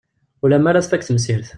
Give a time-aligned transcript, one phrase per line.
[0.47, 1.47] Ula mi ara tfak temsirt.